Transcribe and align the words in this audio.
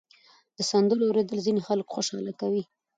د 0.57 0.59
سندرو 0.69 1.05
اورېدل 1.07 1.39
ځینې 1.45 1.61
خلک 1.67 1.87
خوشحاله 1.95 2.33
کوي. 2.41 2.63